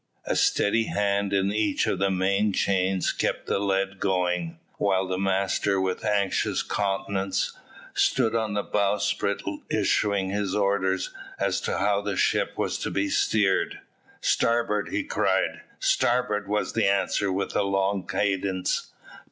[0.25, 5.19] A steady hand in each of the main chains kept the lead going, while the
[5.19, 7.53] master, with anxious countenance,
[7.93, 13.09] stood on the bowsprit issuing his orders as to how the ship was to be
[13.09, 13.79] steered.
[14.21, 15.61] "Starboard!" he cried.
[15.77, 18.87] "Starboard!" was the answer, with a long cadence.